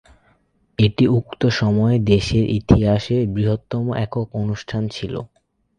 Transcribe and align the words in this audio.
এটি 0.79 1.05
উক্ত 1.17 1.41
সময়ে 1.59 1.95
দেশের 2.11 2.45
ইতিহাসে 2.59 3.17
বৃহত্তম 3.27 3.85
একক 4.05 4.27
অনুষ্ঠান 4.35 4.83
ছিল। 4.87 5.13